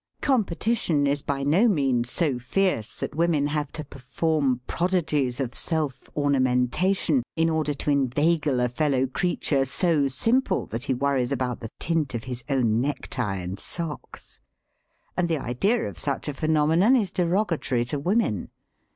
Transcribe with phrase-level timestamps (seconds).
[0.21, 6.09] Competition is by no means so fierce that women have to perform prodigies of self
[6.17, 11.59] omamentation in order to in veigle a fellow creature so simple that he worries about
[11.59, 14.39] the tint of his own necktie and socks;
[15.15, 18.49] and the idea of such a phenomenon is derogatory to women.